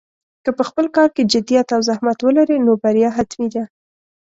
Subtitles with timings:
[0.43, 3.63] که په خپل کار کې جدیت او زحمت ولرې، نو بریا حتمي ده.